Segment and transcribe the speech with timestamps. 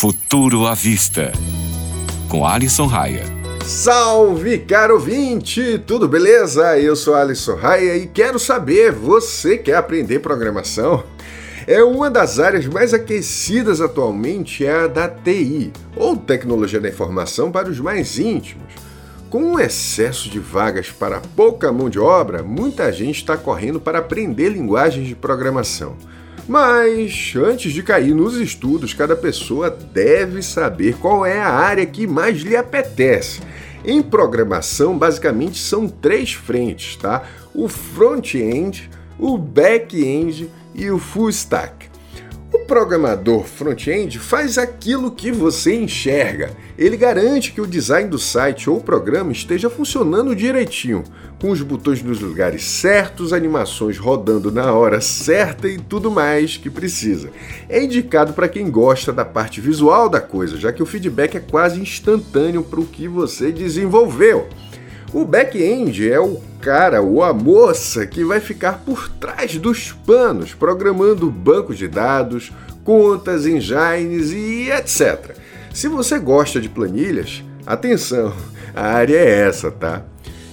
[0.00, 1.30] Futuro à Vista,
[2.26, 3.22] com Alisson Raia.
[3.66, 5.78] Salve, caro ouvinte!
[5.86, 6.78] Tudo beleza?
[6.78, 11.04] Eu sou Alisson Raia e quero saber, você quer aprender programação?
[11.66, 17.52] É uma das áreas mais aquecidas atualmente é a da TI, ou tecnologia da informação
[17.52, 18.72] para os mais íntimos.
[19.28, 23.98] Com um excesso de vagas para pouca mão de obra, muita gente está correndo para
[23.98, 25.94] aprender linguagens de programação.
[26.50, 32.08] Mas antes de cair nos estudos, cada pessoa deve saber qual é a área que
[32.08, 33.40] mais lhe apetece.
[33.84, 37.22] Em programação, basicamente são três frentes, tá?
[37.54, 41.89] O front-end, o back-end e o full stack.
[42.52, 46.50] O programador front-end faz aquilo que você enxerga.
[46.76, 51.04] Ele garante que o design do site ou programa esteja funcionando direitinho,
[51.40, 56.68] com os botões nos lugares certos, animações rodando na hora certa e tudo mais que
[56.68, 57.30] precisa.
[57.68, 61.40] É indicado para quem gosta da parte visual da coisa, já que o feedback é
[61.40, 64.48] quase instantâneo para o que você desenvolveu.
[65.12, 70.54] O back-end é o cara ou a moça que vai ficar por trás dos panos,
[70.54, 72.52] programando bancos de dados,
[72.84, 75.34] contas, engines e etc.
[75.74, 78.32] Se você gosta de planilhas, atenção,
[78.72, 80.04] a área é essa, tá?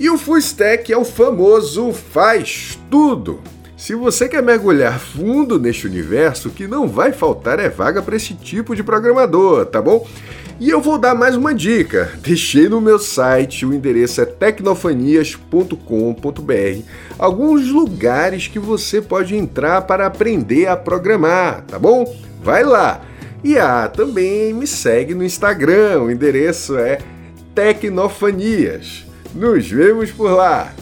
[0.00, 3.40] E o full stack é o famoso faz tudo.
[3.76, 8.16] Se você quer mergulhar fundo neste universo, o que não vai faltar é vaga para
[8.16, 10.06] esse tipo de programador, tá bom?
[10.60, 12.10] E eu vou dar mais uma dica.
[12.20, 16.82] Deixei no meu site, o endereço é tecnofanias.com.br,
[17.16, 22.12] alguns lugares que você pode entrar para aprender a programar, tá bom?
[22.42, 23.02] Vai lá.
[23.44, 26.98] E ah, também me segue no Instagram, o endereço é
[27.54, 29.06] Tecnofanias.
[29.32, 30.72] Nos vemos por lá.